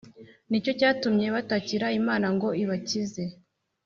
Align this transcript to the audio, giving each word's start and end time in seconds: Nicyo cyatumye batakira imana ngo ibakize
Nicyo 0.49 0.71
cyatumye 0.79 1.27
batakira 1.35 1.87
imana 1.99 2.27
ngo 2.35 2.47
ibakize 2.63 3.23